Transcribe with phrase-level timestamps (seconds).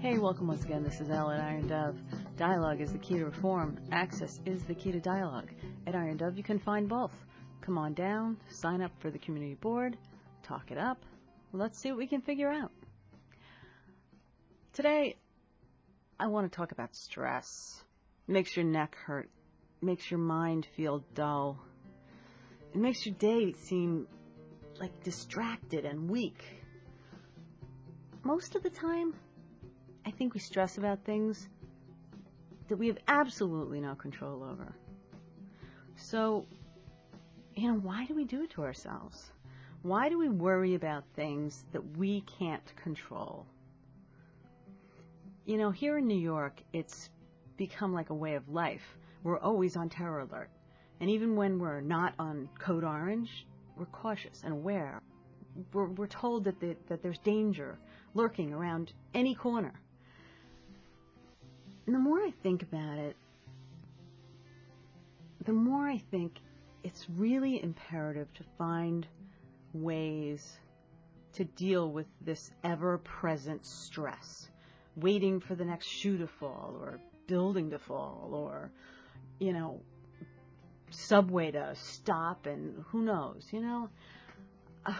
[0.00, 0.82] Hey, welcome once again.
[0.82, 2.00] This is Elle at Iron Dove.
[2.38, 3.76] Dialogue is the key to reform.
[3.92, 5.50] Access is the key to dialogue.
[5.86, 7.12] At Iron Dove, you can find both.
[7.60, 9.98] Come on down, sign up for the community board,
[10.42, 11.04] talk it up.
[11.52, 12.72] Let's see what we can figure out.
[14.72, 15.16] Today,
[16.18, 17.84] I want to talk about stress.
[18.26, 19.28] It makes your neck hurt,
[19.82, 21.58] it makes your mind feel dull,
[22.72, 24.06] it makes your day seem
[24.80, 26.42] like distracted and weak.
[28.22, 29.12] Most of the time,
[30.20, 31.48] think we stress about things
[32.68, 34.70] that we have absolutely no control over.
[35.96, 36.44] So,
[37.54, 39.32] you know, why do we do it to ourselves?
[39.80, 43.46] Why do we worry about things that we can't control?
[45.46, 47.08] You know, here in New York, it's
[47.56, 48.98] become like a way of life.
[49.22, 50.50] We're always on terror alert.
[51.00, 55.00] And even when we're not on code orange, we're cautious and aware.
[55.72, 57.78] We're, we're told that, the, that there's danger
[58.12, 59.72] lurking around any corner.
[61.90, 63.16] And the more I think about it,
[65.44, 66.38] the more I think
[66.84, 69.08] it's really imperative to find
[69.72, 70.60] ways
[71.32, 74.48] to deal with this ever present stress,
[74.94, 78.70] waiting for the next shoe to fall or building to fall or,
[79.40, 79.80] you know,
[80.90, 83.90] subway to stop and who knows, you know.
[84.86, 84.94] Uh,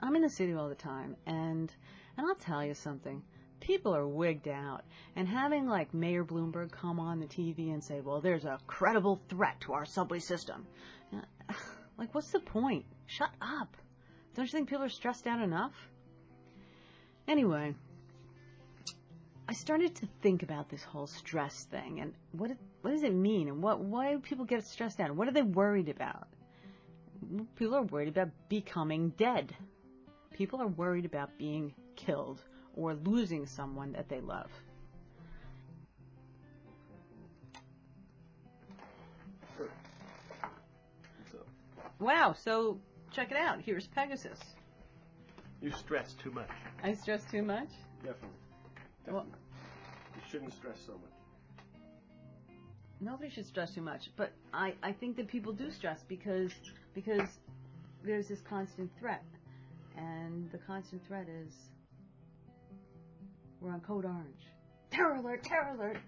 [0.00, 1.72] I'm in the city all the time and
[2.16, 3.22] and I'll tell you something.
[3.60, 4.84] People are wigged out
[5.16, 9.20] and having like Mayor Bloomberg come on the TV and say, "Well, there's a credible
[9.28, 10.66] threat to our subway system."
[11.98, 12.86] Like what's the point?
[13.04, 13.76] Shut up.
[14.34, 15.74] Don't you think people are stressed out enough?
[17.28, 17.74] Anyway,
[19.46, 23.48] I started to think about this whole stress thing and what what does it mean
[23.48, 25.14] and what why do people get stressed out?
[25.14, 26.28] What are they worried about?
[27.56, 29.54] People are worried about becoming dead.
[30.32, 32.42] People are worried about being killed
[32.76, 34.50] or losing someone that they love.
[41.98, 43.60] Wow, so check it out.
[43.60, 44.38] Here's Pegasus.
[45.60, 46.48] You stress too much.
[46.82, 47.68] I stress too much?
[48.02, 48.38] Definitely.
[49.08, 49.26] Well,
[50.16, 51.10] you shouldn't stress so much.
[53.00, 56.52] nobody should stress too much, but I, I think that people do stress because
[56.94, 57.40] because
[58.04, 59.24] there's this constant threat.
[59.96, 61.52] And the constant threat is
[63.60, 64.46] we're on code orange.
[64.90, 65.98] Terror alert, terror alert.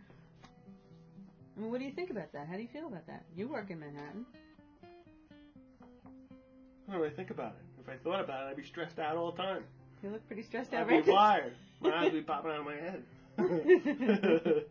[1.56, 2.46] I mean, what do you think about that?
[2.48, 3.24] How do you feel about that?
[3.36, 4.24] You work in Manhattan.
[6.88, 7.64] I don't really think about it.
[7.82, 9.64] If I thought about it, I'd be stressed out all the time.
[10.02, 11.52] You look pretty stressed out I'd right be wired.
[11.80, 13.02] My eyes would be popping out of my head.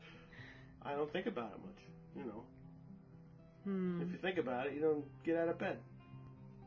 [0.83, 1.81] I don't think about it much.
[2.15, 2.43] You know,
[3.63, 4.01] Hmm.
[4.01, 5.77] if you think about it, you don't get out of bed.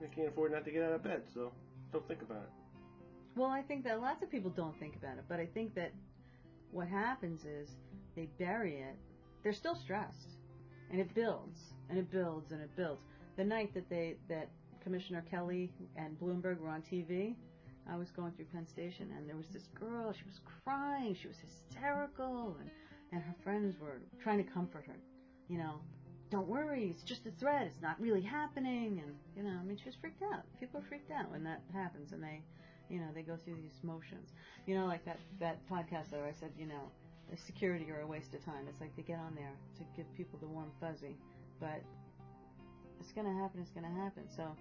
[0.03, 1.51] I can't afford not to get out of bed, so
[1.93, 2.51] don't think about it.
[3.37, 5.93] Well, I think that lots of people don't think about it, but I think that
[6.71, 7.71] what happens is
[8.15, 8.97] they bury it.
[9.43, 10.39] They're still stressed,
[10.91, 13.03] and it builds and it builds and it builds.
[13.37, 14.49] The night that they that
[14.83, 17.35] Commissioner Kelly and Bloomberg were on TV,
[17.91, 20.13] I was going through Penn Station, and there was this girl.
[20.13, 21.15] She was crying.
[21.15, 22.71] She was hysterical, and
[23.13, 24.97] and her friends were trying to comfort her.
[25.49, 25.81] You know,
[26.31, 26.89] don't worry.
[26.91, 27.67] It's just a threat.
[27.67, 29.03] It's not really happening.
[29.05, 30.45] And you know, I mean, she was freaked out.
[30.59, 32.43] People are freaked out when that happens, and they
[32.89, 34.33] you know, they go through these motions.
[34.67, 36.91] You know, like that, that podcast that I said, you know,
[37.37, 38.67] security are a waste of time.
[38.69, 41.17] It's like they get on there to give people the warm fuzzy.
[41.61, 41.83] But
[43.01, 44.25] it's gonna happen, it's gonna happen.
[44.29, 44.55] So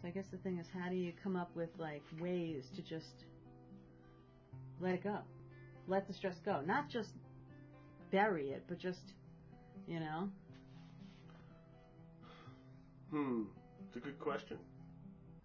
[0.00, 2.82] so I guess the thing is how do you come up with like ways to
[2.82, 3.24] just
[4.80, 5.18] let it go?
[5.86, 6.60] Let the stress go.
[6.64, 7.14] Not just
[8.10, 9.14] bury it, but just
[9.86, 10.28] you know.
[13.10, 13.42] Hmm.
[13.86, 14.58] It's a good question.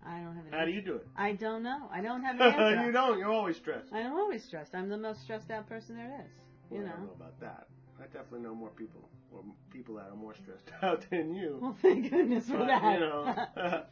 [0.07, 1.07] I don't have an How do you do it?
[1.17, 1.89] I don't know.
[1.91, 2.85] I don't have an answer.
[2.85, 3.17] you don't.
[3.19, 3.88] You're always stressed.
[3.91, 4.75] I'm always stressed.
[4.75, 6.31] I'm the most stressed out person there is.
[6.71, 6.88] You know.
[6.88, 7.67] I don't know about that.
[7.99, 11.57] I definitely know more people, or people that are more stressed out than you.
[11.61, 12.93] Well, thank goodness for that.
[12.93, 13.23] you know,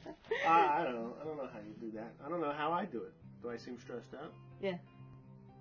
[0.46, 1.16] I, I don't know.
[1.22, 2.14] I don't know how you do that.
[2.26, 3.14] I don't know how I do it.
[3.42, 4.34] Do I seem stressed out?
[4.62, 4.78] Yeah.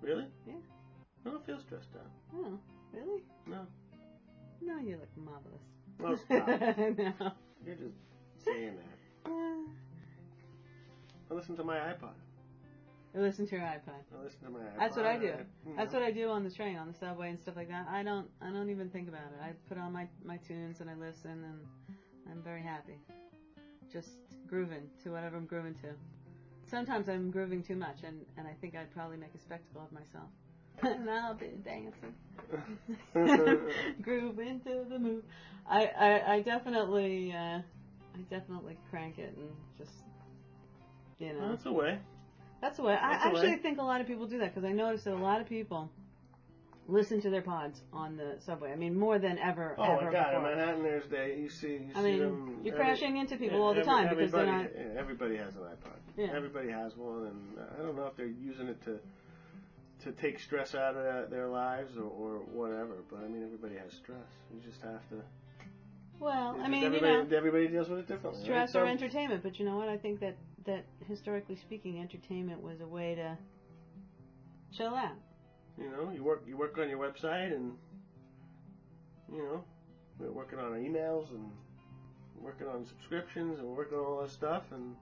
[0.01, 0.25] Really?
[0.45, 0.53] Yeah.
[1.25, 2.11] I don't feel stressed out.
[2.35, 2.59] oh,
[2.93, 3.23] really?
[3.47, 3.65] No.
[4.61, 5.61] No, you look marvelous.
[5.99, 6.47] Well, stop.
[6.77, 7.31] no.
[7.65, 7.95] You're just
[8.43, 8.97] saying that.
[11.43, 12.13] I listen to my iPod.
[13.15, 13.99] I listen to your iPod.
[14.17, 14.79] I listen to my iPod.
[14.79, 15.25] That's what I do.
[15.25, 17.85] you That's what I do on the train, on the subway, and stuff like that.
[17.91, 18.27] I don't.
[18.41, 19.43] I don't even think about it.
[19.43, 21.97] I put on my my tunes and I listen, and
[22.31, 22.97] I'm very happy.
[23.91, 24.11] Just
[24.47, 25.89] grooving to whatever I'm grooving to.
[26.65, 29.91] Sometimes I'm grooving too much, and and I think I'd probably make a spectacle of
[29.91, 30.29] myself.
[30.81, 32.13] and I'll be dancing.
[34.01, 35.23] groove into the move.
[35.69, 40.03] I, I, I definitely, uh, I definitely crank it and just,
[41.23, 41.39] you know.
[41.39, 41.99] Well, that's a way.
[42.61, 42.93] That's the way.
[42.93, 43.57] I That's the actually way.
[43.57, 45.89] think a lot of people do that because I noticed that a lot of people
[46.87, 48.71] listen to their pods on the subway.
[48.71, 49.75] I mean, more than ever.
[49.77, 50.31] Oh ever my God!
[50.33, 50.51] Before.
[50.51, 51.67] In Manhattan, there's day you see.
[51.73, 54.09] You I see mean, them you're every- crashing into people yeah, all the every- time
[54.15, 54.97] because they're everybody, not.
[54.97, 55.97] everybody has an iPod.
[56.17, 56.27] Yeah.
[56.35, 58.99] Everybody has one, and I don't know if they're using it to
[60.03, 62.97] to take stress out of their, lives or, or whatever.
[63.09, 64.27] But I mean, everybody has stress.
[64.53, 65.21] You just have to.
[66.19, 68.39] Well, I mean, you everybody, know, everybody deals with it differently.
[68.41, 68.45] right?
[68.45, 69.43] stress or Some- entertainment.
[69.43, 69.89] But you know what?
[69.89, 70.35] I think that
[70.65, 73.37] that historically speaking, entertainment was a way to
[74.75, 75.17] chill out.
[75.77, 77.73] You know, you work you work on your website, and
[79.31, 79.63] you know,
[80.19, 81.49] we're working on our emails and
[82.39, 84.95] working on subscriptions and working on all this stuff, and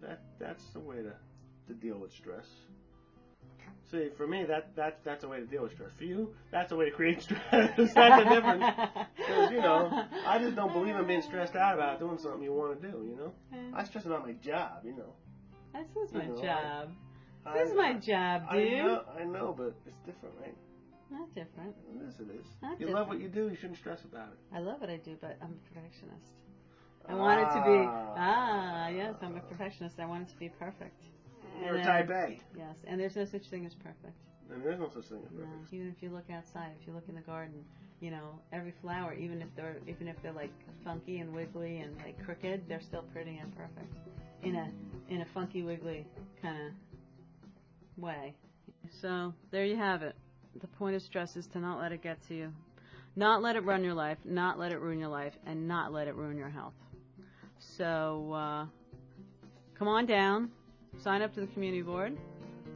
[0.00, 1.12] that that's the way to
[1.68, 2.46] to deal with stress.
[3.92, 5.90] See, for me, that that's that's a way to deal with stress.
[5.98, 7.40] For you, that's a way to create stress.
[7.50, 8.64] that's the difference.
[9.16, 12.54] Because you know, I just don't believe in being stressed out about doing something you
[12.54, 12.96] want to do.
[13.04, 13.32] You know,
[13.74, 14.80] I stress about my job.
[14.84, 15.12] You know,
[15.74, 16.88] This is my you know, job.
[17.44, 18.72] I- This is my job, dude.
[18.80, 20.56] I know, I know, but it's different, right?
[21.10, 21.76] Not different.
[22.02, 22.46] Yes, it is.
[22.62, 23.50] Not you love what you do.
[23.50, 24.38] You shouldn't stress about it.
[24.56, 26.32] I love what I do, but I'm a perfectionist.
[27.06, 28.14] I want it to be Ah.
[28.16, 30.00] ah yes, I'm a perfectionist.
[30.00, 31.02] I want it to be perfect.
[31.64, 34.16] You're and type A, Yes, and there's no such thing as perfect.
[34.50, 35.44] and there's no such thing as No.
[35.44, 35.72] perfect.
[35.72, 37.64] Even if you look outside, if you look in the garden,
[38.00, 40.52] you know, every flower, even if they're even if they're like
[40.84, 43.94] funky and wiggly and like crooked, they're still pretty and perfect
[44.42, 44.68] in a
[45.08, 46.06] in a funky wiggly
[46.40, 48.34] kind of way.
[49.00, 50.16] So there you have it.
[50.60, 52.52] The point of stress is to not let it get to you,
[53.16, 56.08] not let it run your life, not let it ruin your life, and not let
[56.08, 56.74] it ruin your health.
[57.58, 58.66] So uh,
[59.78, 60.50] come on down,
[60.98, 62.16] sign up to the community board,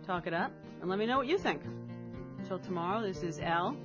[0.06, 1.62] talk it up, and let me know what you think.
[2.38, 3.76] Until tomorrow, this is Al.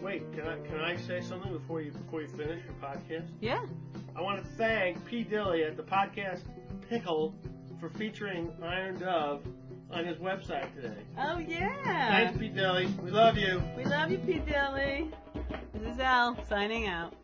[0.00, 3.26] Wait, can I can I say something before you before you finish your podcast?
[3.40, 3.64] Yeah.
[4.14, 6.42] I want to thank P Dilly at the podcast
[6.88, 7.34] Pickle
[7.80, 9.42] for featuring Iron Dove
[9.90, 10.98] on his website today.
[11.18, 12.08] Oh yeah.
[12.10, 12.86] Thanks, P Dilly.
[13.02, 13.62] We love you.
[13.76, 15.10] We love you, Pete Dilly.
[15.72, 17.14] This is Al signing out.